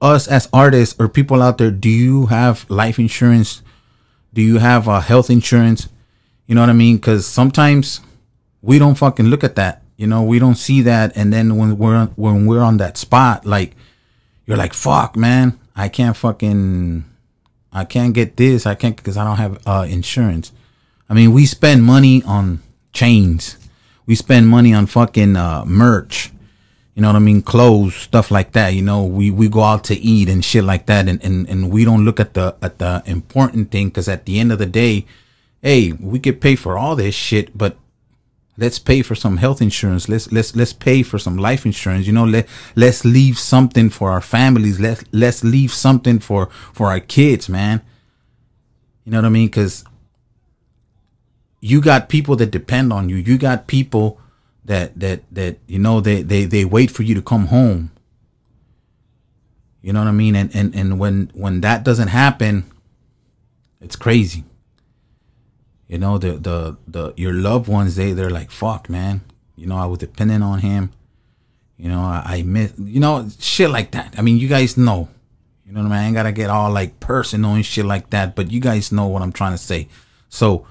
us 0.00 0.28
as 0.28 0.48
artists 0.52 0.94
or 0.98 1.08
people 1.08 1.42
out 1.42 1.58
there, 1.58 1.70
do 1.70 1.88
you 1.88 2.26
have 2.26 2.68
life 2.68 2.98
insurance? 2.98 3.62
Do 4.34 4.42
you 4.42 4.58
have 4.58 4.88
uh, 4.88 5.00
health 5.00 5.30
insurance? 5.30 5.88
You 6.46 6.54
know 6.54 6.60
what 6.60 6.70
I 6.70 6.74
mean? 6.74 6.96
Because 6.96 7.26
sometimes 7.26 8.00
we 8.62 8.78
don't 8.78 8.96
fucking 8.96 9.26
look 9.26 9.42
at 9.44 9.56
that. 9.56 9.82
You 9.96 10.06
know, 10.06 10.22
we 10.22 10.38
don't 10.38 10.56
see 10.56 10.82
that, 10.82 11.16
and 11.16 11.32
then 11.32 11.56
when 11.56 11.78
we're 11.78 12.06
when 12.16 12.44
we're 12.44 12.62
on 12.62 12.76
that 12.76 12.98
spot, 12.98 13.46
like 13.46 13.74
you're 14.44 14.58
like, 14.58 14.74
"Fuck, 14.74 15.16
man, 15.16 15.58
I 15.74 15.88
can't 15.88 16.16
fucking." 16.16 17.04
I 17.72 17.84
can't 17.84 18.14
get 18.14 18.36
this. 18.36 18.66
I 18.66 18.74
can't 18.74 18.96
because 18.96 19.16
I 19.16 19.24
don't 19.24 19.36
have 19.36 19.58
uh, 19.66 19.86
insurance. 19.88 20.52
I 21.08 21.14
mean, 21.14 21.32
we 21.32 21.46
spend 21.46 21.84
money 21.84 22.22
on 22.24 22.62
chains. 22.92 23.58
We 24.06 24.14
spend 24.14 24.48
money 24.48 24.72
on 24.72 24.86
fucking 24.86 25.36
uh, 25.36 25.64
merch. 25.66 26.32
You 26.94 27.02
know 27.02 27.08
what 27.08 27.16
I 27.16 27.20
mean? 27.20 27.42
Clothes, 27.42 27.94
stuff 27.94 28.30
like 28.30 28.52
that. 28.52 28.70
You 28.70 28.82
know, 28.82 29.04
we, 29.04 29.30
we 29.30 29.48
go 29.48 29.62
out 29.62 29.84
to 29.84 29.94
eat 29.94 30.28
and 30.30 30.42
shit 30.44 30.64
like 30.64 30.86
that, 30.86 31.08
and, 31.08 31.22
and, 31.22 31.46
and 31.48 31.70
we 31.70 31.84
don't 31.84 32.04
look 32.04 32.18
at 32.18 32.32
the 32.32 32.56
at 32.62 32.78
the 32.78 33.02
important 33.04 33.70
thing 33.70 33.88
because 33.88 34.08
at 34.08 34.24
the 34.24 34.40
end 34.40 34.50
of 34.50 34.58
the 34.58 34.66
day, 34.66 35.04
hey, 35.60 35.92
we 35.92 36.18
get 36.18 36.40
paid 36.40 36.56
for 36.56 36.78
all 36.78 36.96
this 36.96 37.14
shit, 37.14 37.56
but 37.56 37.76
let's 38.58 38.78
pay 38.78 39.02
for 39.02 39.14
some 39.14 39.36
health 39.36 39.60
insurance. 39.60 40.08
Let's 40.08 40.30
let's 40.32 40.56
let's 40.56 40.72
pay 40.72 41.02
for 41.02 41.18
some 41.18 41.36
life 41.36 41.66
insurance. 41.66 42.06
You 42.06 42.12
know 42.12 42.24
let 42.24 42.48
let's 42.74 43.04
leave 43.04 43.38
something 43.38 43.90
for 43.90 44.10
our 44.10 44.20
families. 44.20 44.80
Let's 44.80 45.04
let's 45.12 45.44
leave 45.44 45.72
something 45.72 46.18
for 46.18 46.46
for 46.72 46.88
our 46.88 47.00
kids 47.00 47.48
man. 47.48 47.82
You 49.04 49.12
know 49.12 49.18
what 49.18 49.26
i 49.26 49.28
mean? 49.28 49.46
Because 49.46 49.84
you 51.60 51.80
got 51.80 52.08
people 52.08 52.36
that 52.36 52.50
depend 52.50 52.92
on 52.92 53.08
you. 53.08 53.16
You 53.16 53.38
got 53.38 53.66
people 53.66 54.20
that 54.64 54.98
that 54.98 55.22
that 55.32 55.58
you 55.66 55.78
know 55.78 56.00
they 56.00 56.22
they 56.22 56.44
they 56.44 56.64
wait 56.64 56.90
for 56.90 57.02
you 57.02 57.14
to 57.14 57.22
come 57.22 57.46
home. 57.46 57.90
You 59.82 59.92
know 59.92 60.00
what 60.00 60.08
I 60.08 60.12
mean? 60.12 60.34
And 60.34 60.54
and 60.54 60.74
and 60.74 60.98
when 60.98 61.30
when 61.34 61.60
that 61.60 61.84
doesn't 61.84 62.08
happen, 62.08 62.64
it's 63.80 63.96
crazy. 63.96 64.44
You 65.88 65.98
know, 65.98 66.18
the 66.18 66.32
the 66.32 66.76
the 66.86 67.14
your 67.16 67.32
loved 67.32 67.68
ones 67.68 67.96
they 67.96 68.12
they're 68.12 68.30
like, 68.30 68.50
"Fuck, 68.50 68.88
man." 68.88 69.22
You 69.56 69.66
know, 69.66 69.76
I 69.76 69.86
was 69.86 69.98
dependent 69.98 70.42
on 70.44 70.58
him. 70.58 70.90
You 71.76 71.88
know, 71.88 72.00
I, 72.00 72.22
I 72.24 72.42
miss, 72.42 72.72
you 72.78 73.00
know, 73.00 73.28
shit 73.38 73.70
like 73.70 73.90
that. 73.92 74.14
I 74.18 74.22
mean, 74.22 74.38
you 74.38 74.48
guys 74.48 74.76
know. 74.76 75.08
You 75.64 75.72
know 75.72 75.82
what 75.82 75.86
I 75.86 75.90
mean? 75.90 75.98
I 75.98 76.04
ain't 76.06 76.14
gotta 76.14 76.32
get 76.32 76.50
all 76.50 76.70
like 76.70 77.00
personal 77.00 77.54
and 77.54 77.64
shit 77.64 77.84
like 77.84 78.10
that, 78.10 78.34
but 78.34 78.50
you 78.50 78.60
guys 78.60 78.92
know 78.92 79.06
what 79.06 79.22
I'm 79.22 79.32
trying 79.32 79.52
to 79.52 79.58
say. 79.58 79.88
So 80.28 80.66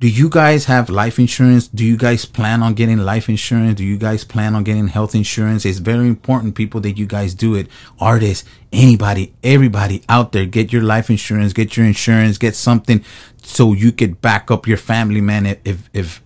do 0.00 0.08
you 0.08 0.30
guys 0.30 0.64
have 0.64 0.88
life 0.88 1.18
insurance? 1.18 1.68
Do 1.68 1.84
you 1.84 1.98
guys 1.98 2.24
plan 2.24 2.62
on 2.62 2.72
getting 2.72 2.96
life 2.96 3.28
insurance? 3.28 3.74
Do 3.74 3.84
you 3.84 3.98
guys 3.98 4.24
plan 4.24 4.54
on 4.54 4.64
getting 4.64 4.88
health 4.88 5.14
insurance? 5.14 5.66
It's 5.66 5.78
very 5.78 6.08
important, 6.08 6.54
people, 6.54 6.80
that 6.80 6.92
you 6.92 7.04
guys 7.04 7.34
do 7.34 7.54
it. 7.54 7.68
Artists, 8.00 8.48
anybody, 8.72 9.34
everybody 9.44 10.02
out 10.08 10.32
there, 10.32 10.46
get 10.46 10.72
your 10.72 10.80
life 10.80 11.10
insurance, 11.10 11.52
get 11.52 11.76
your 11.76 11.84
insurance, 11.84 12.38
get 12.38 12.56
something 12.56 13.04
so 13.42 13.74
you 13.74 13.92
could 13.92 14.22
back 14.22 14.50
up 14.50 14.66
your 14.66 14.78
family, 14.78 15.20
man. 15.20 15.58
If, 15.66 15.90
if, 15.92 16.22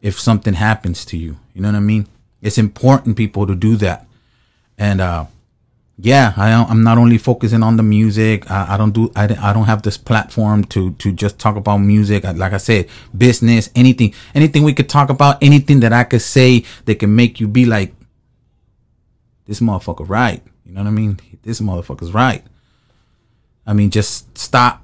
if 0.00 0.18
something 0.18 0.54
happens 0.54 1.04
to 1.04 1.18
you, 1.18 1.36
you 1.52 1.60
know 1.60 1.68
what 1.68 1.76
I 1.76 1.80
mean? 1.80 2.08
It's 2.40 2.56
important, 2.56 3.18
people, 3.18 3.46
to 3.46 3.54
do 3.54 3.76
that. 3.76 4.06
And, 4.78 5.02
uh, 5.02 5.26
yeah, 6.02 6.32
I, 6.36 6.52
I'm 6.52 6.82
not 6.82 6.98
only 6.98 7.18
focusing 7.18 7.62
on 7.62 7.76
the 7.76 7.82
music. 7.82 8.50
I, 8.50 8.74
I 8.74 8.76
don't 8.76 8.92
do. 8.92 9.12
I, 9.14 9.24
I 9.24 9.52
don't 9.52 9.66
have 9.66 9.82
this 9.82 9.98
platform 9.98 10.64
to 10.64 10.92
to 10.92 11.12
just 11.12 11.38
talk 11.38 11.56
about 11.56 11.78
music. 11.78 12.24
Like 12.24 12.52
I 12.52 12.58
said, 12.58 12.88
business, 13.16 13.70
anything, 13.74 14.14
anything 14.34 14.62
we 14.62 14.72
could 14.72 14.88
talk 14.88 15.10
about, 15.10 15.42
anything 15.42 15.80
that 15.80 15.92
I 15.92 16.04
could 16.04 16.22
say 16.22 16.64
that 16.86 16.96
can 16.96 17.14
make 17.14 17.40
you 17.40 17.48
be 17.48 17.66
like, 17.66 17.94
this 19.46 19.60
motherfucker 19.60 20.08
right. 20.08 20.42
You 20.64 20.72
know 20.72 20.82
what 20.82 20.88
I 20.88 20.92
mean? 20.92 21.20
This 21.42 21.60
motherfucker's 21.60 22.12
right. 22.12 22.44
I 23.66 23.72
mean, 23.74 23.90
just 23.90 24.38
stop. 24.38 24.82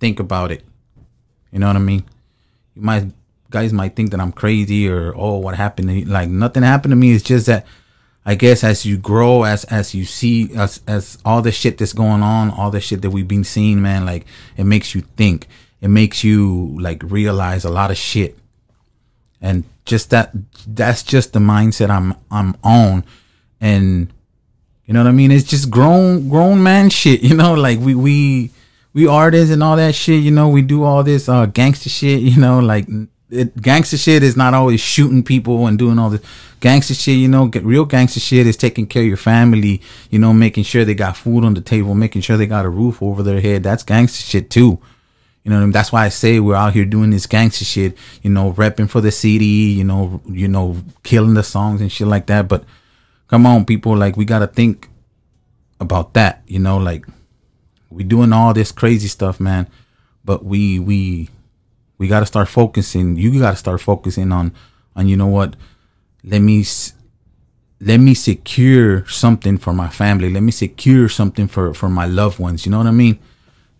Think 0.00 0.18
about 0.18 0.50
it. 0.50 0.64
You 1.52 1.60
know 1.60 1.68
what 1.68 1.76
I 1.76 1.80
mean? 1.80 2.04
You 2.74 2.82
might 2.82 3.12
guys 3.50 3.72
might 3.72 3.94
think 3.94 4.10
that 4.10 4.20
I'm 4.20 4.32
crazy 4.32 4.88
or 4.88 5.14
oh, 5.16 5.38
what 5.38 5.54
happened? 5.54 6.08
Like 6.08 6.28
nothing 6.28 6.64
happened 6.64 6.92
to 6.92 6.96
me. 6.96 7.12
It's 7.12 7.22
just 7.22 7.46
that 7.46 7.66
I 8.28 8.34
guess 8.34 8.64
as 8.64 8.84
you 8.84 8.98
grow, 8.98 9.44
as 9.44 9.62
as 9.66 9.94
you 9.94 10.04
see, 10.04 10.52
as 10.56 10.80
as 10.88 11.16
all 11.24 11.42
the 11.42 11.52
shit 11.52 11.78
that's 11.78 11.92
going 11.92 12.24
on, 12.24 12.50
all 12.50 12.72
the 12.72 12.80
shit 12.80 13.00
that 13.02 13.10
we've 13.10 13.28
been 13.28 13.44
seeing, 13.44 13.80
man, 13.80 14.04
like 14.04 14.26
it 14.56 14.64
makes 14.64 14.96
you 14.96 15.02
think. 15.16 15.46
It 15.80 15.88
makes 15.88 16.24
you 16.24 16.76
like 16.80 17.04
realize 17.04 17.64
a 17.64 17.70
lot 17.70 17.92
of 17.92 17.96
shit, 17.96 18.36
and 19.40 19.62
just 19.84 20.10
that 20.10 20.32
that's 20.66 21.04
just 21.04 21.34
the 21.34 21.38
mindset 21.38 21.88
I'm 21.88 22.14
I'm 22.28 22.56
on, 22.64 23.04
and 23.60 24.12
you 24.86 24.94
know 24.94 25.04
what 25.04 25.08
I 25.08 25.12
mean. 25.12 25.30
It's 25.30 25.48
just 25.48 25.70
grown 25.70 26.28
grown 26.28 26.64
man 26.64 26.90
shit, 26.90 27.20
you 27.28 27.36
know. 27.36 27.54
Like 27.54 27.78
we 27.78 27.94
we 27.94 28.50
we 28.92 29.06
artists 29.06 29.52
and 29.52 29.62
all 29.62 29.76
that 29.76 29.94
shit, 29.94 30.24
you 30.24 30.32
know. 30.32 30.48
We 30.48 30.62
do 30.62 30.82
all 30.82 31.04
this 31.04 31.28
uh 31.28 31.46
gangster 31.46 31.90
shit, 31.90 32.20
you 32.22 32.40
know, 32.40 32.58
like 32.58 32.88
it, 33.30 33.60
gangster 33.60 33.96
shit 33.96 34.22
is 34.22 34.36
not 34.36 34.54
always 34.54 34.80
shooting 34.80 35.22
people 35.22 35.66
and 35.66 35.78
doing 35.78 35.98
all 35.98 36.10
this 36.10 36.22
gangster 36.60 36.94
shit. 36.94 37.16
You 37.16 37.28
know, 37.28 37.46
real 37.46 37.84
gangster 37.84 38.20
shit 38.20 38.46
is 38.46 38.56
taking 38.56 38.86
care 38.86 39.02
of 39.02 39.08
your 39.08 39.16
family. 39.16 39.82
You 40.10 40.18
know, 40.18 40.32
making 40.32 40.64
sure 40.64 40.84
they 40.84 40.94
got 40.94 41.16
food 41.16 41.44
on 41.44 41.54
the 41.54 41.60
table, 41.60 41.94
making 41.94 42.22
sure 42.22 42.36
they 42.36 42.46
got 42.46 42.64
a 42.64 42.70
roof 42.70 43.02
over 43.02 43.22
their 43.22 43.40
head. 43.40 43.62
That's 43.62 43.82
gangster 43.82 44.22
shit 44.22 44.50
too. 44.50 44.78
You 45.42 45.50
know, 45.50 45.70
that's 45.70 45.92
why 45.92 46.04
I 46.04 46.08
say 46.08 46.40
we're 46.40 46.56
out 46.56 46.72
here 46.72 46.84
doing 46.84 47.10
this 47.10 47.26
gangster 47.26 47.64
shit. 47.64 47.96
You 48.22 48.30
know, 48.30 48.52
repping 48.52 48.90
for 48.90 49.00
the 49.00 49.12
city. 49.12 49.44
You 49.44 49.84
know, 49.84 50.20
you 50.26 50.48
know, 50.48 50.76
killing 51.02 51.34
the 51.34 51.42
songs 51.42 51.80
and 51.80 51.90
shit 51.90 52.06
like 52.06 52.26
that. 52.26 52.48
But 52.48 52.64
come 53.28 53.46
on, 53.46 53.64
people, 53.64 53.96
like 53.96 54.16
we 54.16 54.24
gotta 54.24 54.46
think 54.46 54.88
about 55.80 56.14
that. 56.14 56.42
You 56.46 56.60
know, 56.60 56.78
like 56.78 57.06
we 57.90 58.04
doing 58.04 58.32
all 58.32 58.54
this 58.54 58.70
crazy 58.70 59.08
stuff, 59.08 59.40
man. 59.40 59.68
But 60.24 60.44
we 60.44 60.78
we 60.78 61.30
we 61.98 62.08
got 62.08 62.20
to 62.20 62.26
start 62.26 62.48
focusing. 62.48 63.16
You 63.16 63.38
got 63.38 63.52
to 63.52 63.56
start 63.56 63.80
focusing 63.80 64.32
on, 64.32 64.52
on 64.94 65.08
you 65.08 65.16
know 65.16 65.26
what? 65.26 65.56
Let 66.22 66.40
me, 66.40 66.64
let 67.80 67.98
me 67.98 68.14
secure 68.14 69.06
something 69.06 69.58
for 69.58 69.72
my 69.72 69.88
family. 69.88 70.30
Let 70.30 70.42
me 70.42 70.52
secure 70.52 71.08
something 71.08 71.46
for 71.46 71.72
for 71.74 71.88
my 71.88 72.06
loved 72.06 72.38
ones. 72.38 72.66
You 72.66 72.72
know 72.72 72.78
what 72.78 72.86
I 72.86 72.92
mean? 72.92 73.18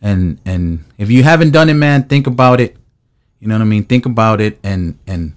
And 0.01 0.39
and 0.45 0.85
if 0.99 1.11
you 1.11 1.23
haven't 1.23 1.51
done 1.51 1.69
it, 1.69 1.75
man, 1.75 2.05
think 2.05 2.27
about 2.27 2.61
it. 2.61 2.77
You 3.41 3.49
know 3.49 3.55
what 3.55 3.63
I 3.63 3.67
mean? 3.67 3.85
Think 3.85 4.07
about 4.07 4.41
it, 4.41 4.59
and 4.63 4.99
and 5.07 5.35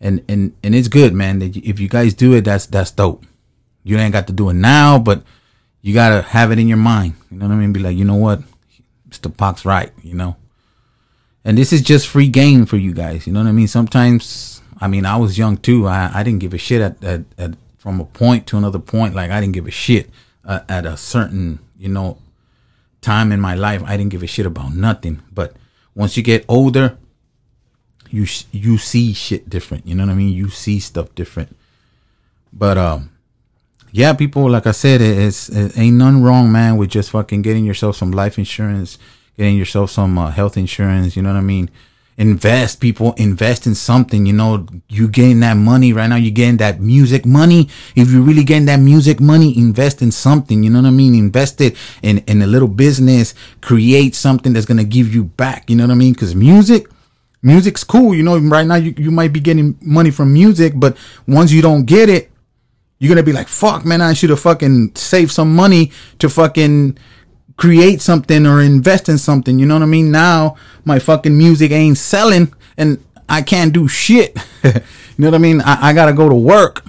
and 0.00 0.22
and 0.28 0.52
and 0.62 0.74
it's 0.74 0.88
good, 0.88 1.14
man. 1.14 1.40
If 1.42 1.80
you 1.80 1.88
guys 1.88 2.14
do 2.14 2.34
it, 2.34 2.44
that's 2.44 2.66
that's 2.66 2.90
dope. 2.90 3.24
You 3.84 3.96
ain't 3.98 4.12
got 4.12 4.26
to 4.26 4.32
do 4.32 4.50
it 4.50 4.54
now, 4.54 4.98
but 4.98 5.22
you 5.80 5.94
gotta 5.94 6.22
have 6.22 6.52
it 6.52 6.58
in 6.58 6.68
your 6.68 6.76
mind. 6.76 7.14
You 7.30 7.38
know 7.38 7.46
what 7.46 7.54
I 7.54 7.56
mean? 7.56 7.72
Be 7.72 7.80
like, 7.80 7.96
you 7.96 8.04
know 8.04 8.16
what, 8.16 8.42
Mr. 9.08 9.34
Pock's 9.34 9.64
right. 9.64 9.92
You 10.02 10.14
know 10.14 10.36
and 11.48 11.56
this 11.56 11.72
is 11.72 11.80
just 11.80 12.08
free 12.08 12.28
game 12.28 12.66
for 12.66 12.76
you 12.76 12.92
guys. 12.92 13.26
You 13.26 13.32
know 13.32 13.40
what 13.40 13.48
I 13.48 13.52
mean? 13.52 13.68
Sometimes, 13.68 14.60
I 14.82 14.86
mean, 14.86 15.06
I 15.06 15.16
was 15.16 15.38
young 15.38 15.56
too. 15.56 15.88
I, 15.88 16.10
I 16.12 16.22
didn't 16.22 16.40
give 16.40 16.52
a 16.52 16.58
shit 16.58 16.82
at, 16.82 17.02
at, 17.02 17.22
at 17.38 17.54
from 17.78 18.00
a 18.00 18.04
point 18.04 18.46
to 18.48 18.58
another 18.58 18.78
point. 18.78 19.14
Like 19.14 19.30
I 19.30 19.40
didn't 19.40 19.54
give 19.54 19.66
a 19.66 19.70
shit 19.70 20.10
uh, 20.44 20.60
at 20.68 20.84
a 20.84 20.98
certain, 20.98 21.60
you 21.78 21.88
know, 21.88 22.18
time 23.00 23.32
in 23.32 23.40
my 23.40 23.54
life. 23.54 23.82
I 23.86 23.96
didn't 23.96 24.10
give 24.10 24.22
a 24.22 24.26
shit 24.26 24.44
about 24.44 24.74
nothing. 24.74 25.22
But 25.32 25.56
once 25.94 26.18
you 26.18 26.22
get 26.22 26.44
older, 26.48 26.98
you 28.10 28.26
you 28.52 28.76
see 28.76 29.14
shit 29.14 29.48
different. 29.48 29.86
You 29.86 29.94
know 29.94 30.04
what 30.04 30.12
I 30.12 30.16
mean? 30.16 30.34
You 30.34 30.50
see 30.50 30.78
stuff 30.80 31.14
different. 31.14 31.56
But 32.52 32.76
um, 32.76 33.10
yeah, 33.90 34.12
people. 34.12 34.50
Like 34.50 34.66
I 34.66 34.72
said, 34.72 35.00
it's 35.00 35.48
it 35.48 35.78
ain't 35.78 35.96
nothing 35.96 36.22
wrong, 36.22 36.52
man, 36.52 36.76
with 36.76 36.90
just 36.90 37.08
fucking 37.12 37.40
getting 37.40 37.64
yourself 37.64 37.96
some 37.96 38.10
life 38.10 38.36
insurance 38.36 38.98
getting 39.38 39.56
yourself 39.56 39.90
some 39.90 40.18
uh, 40.18 40.30
health 40.30 40.56
insurance. 40.56 41.16
You 41.16 41.22
know 41.22 41.32
what 41.32 41.38
I 41.38 41.42
mean? 41.42 41.70
Invest, 42.18 42.80
people. 42.80 43.14
Invest 43.16 43.68
in 43.68 43.76
something. 43.76 44.26
You 44.26 44.32
know, 44.32 44.66
you 44.88 45.08
getting 45.08 45.38
that 45.40 45.54
money 45.54 45.92
right 45.92 46.08
now. 46.08 46.16
You 46.16 46.32
getting 46.32 46.56
that 46.56 46.80
music 46.80 47.24
money. 47.24 47.68
If 47.94 48.10
you're 48.10 48.22
really 48.22 48.42
getting 48.42 48.66
that 48.66 48.80
music 48.80 49.20
money, 49.20 49.56
invest 49.56 50.02
in 50.02 50.10
something. 50.10 50.64
You 50.64 50.70
know 50.70 50.82
what 50.82 50.88
I 50.88 50.90
mean? 50.90 51.14
Invest 51.14 51.60
it 51.60 51.76
in 52.02 52.18
in 52.26 52.42
a 52.42 52.46
little 52.48 52.66
business. 52.66 53.34
Create 53.60 54.16
something 54.16 54.52
that's 54.52 54.66
gonna 54.66 54.82
give 54.82 55.14
you 55.14 55.24
back. 55.24 55.70
You 55.70 55.76
know 55.76 55.84
what 55.84 55.92
I 55.92 55.96
mean? 55.96 56.12
Because 56.12 56.34
music. 56.34 56.90
Music's 57.40 57.84
cool, 57.84 58.16
you 58.16 58.24
know. 58.24 58.36
Right 58.36 58.66
now, 58.66 58.74
you, 58.74 58.92
you 58.98 59.12
might 59.12 59.32
be 59.32 59.38
getting 59.38 59.78
money 59.80 60.10
from 60.10 60.32
music, 60.32 60.72
but 60.74 60.96
once 61.28 61.52
you 61.52 61.62
don't 61.62 61.84
get 61.84 62.08
it, 62.08 62.32
you're 62.98 63.08
gonna 63.08 63.22
be 63.22 63.32
like, 63.32 63.46
"Fuck, 63.46 63.84
man! 63.84 64.00
I 64.00 64.12
should 64.12 64.30
have 64.30 64.40
fucking 64.40 64.96
saved 64.96 65.30
some 65.30 65.54
money 65.54 65.92
to 66.18 66.28
fucking 66.28 66.98
create 67.58 68.00
something 68.00 68.46
or 68.46 68.62
invest 68.62 69.10
in 69.10 69.18
something. 69.18 69.58
You 69.58 69.66
know 69.66 69.74
what 69.74 69.82
I 69.82 69.86
mean? 69.86 70.10
Now 70.10 70.56
my 70.84 70.98
fucking 70.98 71.36
music 71.36 71.70
ain't 71.72 71.98
selling 71.98 72.54
and 72.78 73.04
I 73.28 73.42
can't 73.42 73.74
do 73.74 73.86
shit. 73.86 74.38
you 74.64 74.72
know 75.18 75.26
what 75.26 75.34
I 75.34 75.38
mean? 75.38 75.60
I, 75.60 75.88
I 75.88 75.92
gotta 75.92 76.14
go 76.14 76.30
to 76.30 76.34
work. 76.34 76.86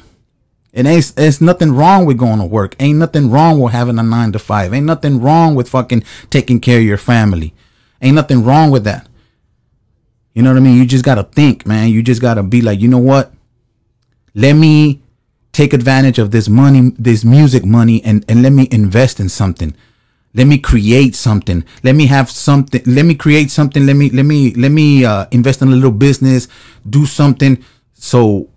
It 0.71 0.85
ain't 0.85 1.11
it's 1.17 1.41
nothing 1.41 1.73
wrong 1.73 2.05
with 2.05 2.17
going 2.17 2.37
to 2.37 2.45
work. 2.45 2.75
Ain't 2.79 2.99
nothing 2.99 3.31
wrong 3.31 3.59
with 3.59 3.73
having 3.73 3.97
a 3.97 4.03
nine 4.03 4.31
to 4.31 4.39
five. 4.39 4.71
Ain't 4.71 4.85
nothing 4.85 5.19
wrong 5.19 5.55
with 5.55 5.67
fucking 5.67 6.03
taking 6.29 6.61
care 6.61 6.77
of 6.77 6.85
your 6.85 6.97
family. 6.97 7.53
Ain't 8.01 8.15
nothing 8.15 8.45
wrong 8.45 8.69
with 8.69 8.83
that. 8.83 9.07
You 10.33 10.43
know 10.43 10.51
what 10.51 10.57
I 10.57 10.61
mean? 10.61 10.77
You 10.77 10.85
just 10.85 11.03
gotta 11.03 11.23
think, 11.23 11.65
man. 11.65 11.89
You 11.89 12.03
just 12.03 12.21
gotta 12.21 12.43
be 12.43 12.61
like, 12.61 12.79
you 12.79 12.87
know 12.87 12.99
what? 12.99 13.33
Let 14.35 14.53
me 14.53 15.01
take 15.51 15.73
advantage 15.73 16.19
of 16.19 16.29
this 16.29 16.47
money, 16.47 16.91
this 16.99 17.25
music 17.25 17.65
money, 17.65 18.03
and, 18.03 18.23
and 18.29 18.43
let 18.43 18.51
me 18.51 18.67
invest 18.71 19.19
in 19.19 19.27
something 19.27 19.75
let 20.33 20.45
me 20.45 20.57
create 20.59 21.15
something. 21.15 21.63
Let 21.83 21.95
me 21.95 22.05
have 22.07 22.29
something 22.29 22.81
let 22.85 23.05
me 23.05 23.15
create 23.15 23.49
something. 23.49 23.85
Let 23.85 23.95
me 23.95 24.09
let 24.11 24.25
me 24.25 24.53
let 24.53 24.71
me 24.71 25.03
uh, 25.05 25.25
invest 25.31 25.61
in 25.61 25.69
a 25.69 25.71
little 25.71 25.91
business 25.91 26.47
do 26.87 27.05
something. 27.05 27.63
So 27.93 28.49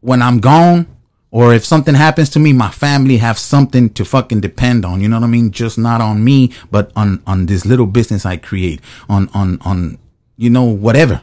when 0.00 0.22
i'm 0.22 0.38
gone 0.38 0.86
or 1.30 1.52
if 1.52 1.64
something 1.64 1.94
happens 1.94 2.30
to 2.30 2.38
me 2.38 2.52
my 2.52 2.70
family 2.70 3.16
have 3.16 3.38
something 3.38 3.90
to 3.90 4.04
fucking 4.04 4.40
depend 4.40 4.84
on. 4.84 5.00
You 5.00 5.08
know 5.08 5.18
what 5.20 5.26
i 5.26 5.28
mean? 5.28 5.50
Just 5.50 5.76
not 5.76 6.00
on 6.00 6.24
me 6.24 6.52
but 6.70 6.92
on 6.96 7.22
on 7.26 7.46
this 7.46 7.66
little 7.66 7.86
business 7.86 8.24
i 8.24 8.36
create. 8.36 8.80
On 9.08 9.28
on 9.34 9.58
on 9.62 9.98
you 10.36 10.48
know 10.48 10.64
whatever. 10.64 11.22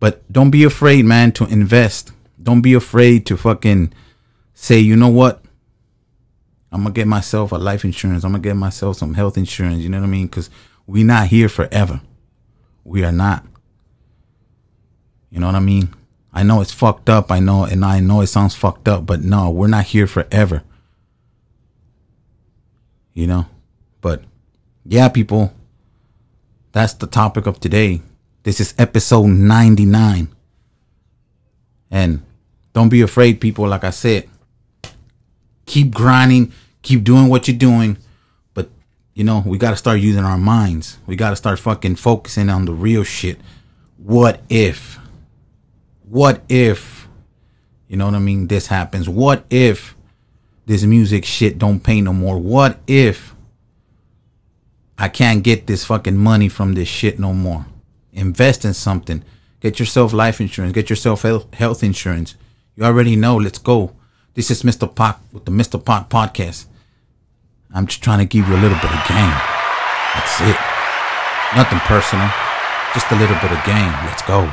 But 0.00 0.30
don't 0.32 0.50
be 0.50 0.64
afraid 0.64 1.04
man 1.04 1.30
to 1.32 1.44
invest. 1.46 2.12
Don't 2.42 2.60
be 2.60 2.74
afraid 2.74 3.24
to 3.26 3.36
fucking 3.36 3.92
say 4.54 4.80
you 4.80 4.96
know 4.96 5.08
what 5.08 5.42
I'm 6.70 6.82
gonna 6.82 6.92
get 6.92 7.06
myself 7.06 7.52
a 7.52 7.56
life 7.56 7.84
insurance. 7.84 8.24
I'm 8.24 8.32
gonna 8.32 8.42
get 8.42 8.56
myself 8.56 8.96
some 8.96 9.14
health 9.14 9.38
insurance. 9.38 9.82
You 9.82 9.88
know 9.88 9.98
what 9.98 10.06
I 10.06 10.10
mean? 10.10 10.26
Because 10.26 10.50
we're 10.86 11.06
not 11.06 11.28
here 11.28 11.48
forever. 11.48 12.00
We 12.84 13.04
are 13.04 13.12
not. 13.12 13.44
You 15.30 15.40
know 15.40 15.46
what 15.46 15.54
I 15.54 15.60
mean? 15.60 15.94
I 16.32 16.42
know 16.42 16.60
it's 16.60 16.72
fucked 16.72 17.08
up. 17.08 17.32
I 17.32 17.40
know, 17.40 17.64
and 17.64 17.84
I 17.84 18.00
know 18.00 18.20
it 18.20 18.26
sounds 18.28 18.54
fucked 18.54 18.88
up, 18.88 19.06
but 19.06 19.22
no, 19.22 19.50
we're 19.50 19.68
not 19.68 19.84
here 19.84 20.06
forever. 20.06 20.62
You 23.14 23.26
know? 23.26 23.46
But 24.00 24.22
yeah, 24.84 25.08
people, 25.08 25.52
that's 26.72 26.94
the 26.94 27.06
topic 27.06 27.46
of 27.46 27.60
today. 27.60 28.02
This 28.42 28.60
is 28.60 28.74
episode 28.78 29.26
99. 29.26 30.28
And 31.90 32.22
don't 32.74 32.88
be 32.90 33.00
afraid, 33.00 33.40
people, 33.40 33.66
like 33.66 33.84
I 33.84 33.90
said 33.90 34.28
keep 35.68 35.94
grinding, 35.94 36.52
keep 36.82 37.04
doing 37.04 37.28
what 37.28 37.46
you're 37.46 37.56
doing. 37.56 37.98
But 38.54 38.70
you 39.14 39.22
know, 39.22 39.42
we 39.46 39.58
got 39.58 39.70
to 39.70 39.76
start 39.76 40.00
using 40.00 40.24
our 40.24 40.38
minds. 40.38 40.98
We 41.06 41.14
got 41.14 41.30
to 41.30 41.36
start 41.36 41.60
fucking 41.60 41.96
focusing 41.96 42.50
on 42.50 42.64
the 42.64 42.72
real 42.72 43.04
shit. 43.04 43.38
What 43.96 44.42
if? 44.48 44.98
What 46.02 46.42
if? 46.48 47.08
You 47.86 47.96
know 47.96 48.06
what 48.06 48.14
I 48.14 48.18
mean? 48.18 48.48
This 48.48 48.66
happens. 48.66 49.08
What 49.08 49.44
if 49.50 49.94
this 50.66 50.82
music 50.84 51.24
shit 51.24 51.58
don't 51.58 51.80
pay 51.80 52.00
no 52.00 52.12
more? 52.12 52.38
What 52.38 52.80
if 52.86 53.34
I 54.98 55.08
can't 55.08 55.44
get 55.44 55.66
this 55.66 55.84
fucking 55.84 56.16
money 56.16 56.48
from 56.48 56.74
this 56.74 56.88
shit 56.88 57.18
no 57.18 57.32
more? 57.32 57.66
Invest 58.12 58.64
in 58.64 58.74
something. 58.74 59.22
Get 59.60 59.78
yourself 59.78 60.12
life 60.12 60.40
insurance. 60.40 60.72
Get 60.72 60.90
yourself 60.90 61.22
health 61.22 61.82
insurance. 61.82 62.36
You 62.76 62.84
already 62.84 63.16
know. 63.16 63.36
Let's 63.36 63.58
go. 63.58 63.94
This 64.38 64.52
is 64.52 64.62
Mr. 64.62 64.86
Pock 64.86 65.20
with 65.32 65.46
the 65.46 65.50
Mr. 65.50 65.84
Pock 65.84 66.08
podcast. 66.08 66.66
I'm 67.74 67.88
just 67.88 68.04
trying 68.04 68.20
to 68.20 68.24
give 68.24 68.46
you 68.46 68.54
a 68.54 68.62
little 68.62 68.78
bit 68.78 68.92
of 68.94 69.08
game. 69.08 69.34
That's 70.14 70.40
it. 70.42 70.56
Nothing 71.56 71.80
personal. 71.80 72.30
Just 72.94 73.10
a 73.10 73.16
little 73.16 73.34
bit 73.42 73.50
of 73.50 73.58
game. 73.64 73.90
Let's 74.06 74.22
go. 74.22 74.48